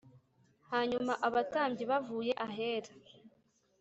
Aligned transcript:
Hanyuma 0.71 1.13
abatambyi 1.27 1.83
bavuye 1.91 2.33
Ahera 2.45 2.91